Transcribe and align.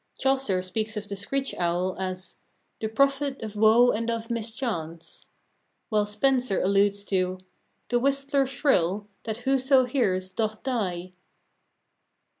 Chaucer 0.17 0.63
speaks 0.63 0.97
of 0.97 1.07
the 1.07 1.15
screech 1.15 1.53
owl 1.59 1.95
as 1.99 2.37
The 2.79 2.89
prophet 2.89 3.39
of 3.43 3.55
woe 3.55 3.91
and 3.91 4.09
of 4.09 4.31
mischance, 4.31 5.27
while 5.89 6.07
Spencer 6.07 6.59
alludes 6.59 7.05
to— 7.05 7.37
The 7.89 7.99
whistler 7.99 8.47
shrill, 8.47 9.07
that 9.25 9.41
whoso 9.45 9.85
hears 9.85 10.31
doth 10.31 10.63
die. 10.63 11.11